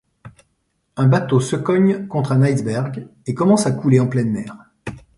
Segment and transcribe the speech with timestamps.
[0.97, 4.57] Un bateau se cogne contre un iceberg et commence à couler en pleine mer.